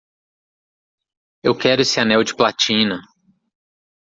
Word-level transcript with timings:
Eu 1.43 1.55
quero 1.55 1.83
esse 1.83 1.99
anel 1.99 2.23
de 2.23 2.35
platina! 2.35 2.99